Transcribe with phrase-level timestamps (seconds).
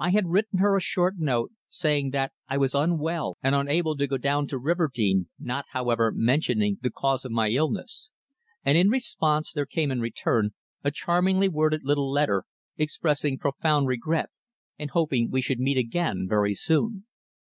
[0.00, 4.06] I had written her a short note, saying that I was unwell and unable to
[4.08, 8.10] go down to Riverdene, not, however, mentioning the cause of my illness,
[8.64, 10.50] and in response there came in return
[10.82, 12.42] a charmingly worded little letter,
[12.76, 14.30] expressing profound regret
[14.80, 17.04] and hoping we should meet again very soon.